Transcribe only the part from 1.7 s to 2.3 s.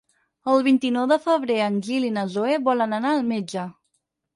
Gil i na